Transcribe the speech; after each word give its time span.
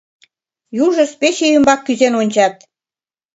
Южышт 0.85 1.15
пече 1.21 1.47
ӱмбак 1.55 1.79
кӱзен 1.85 2.13
ончат. 2.21 2.55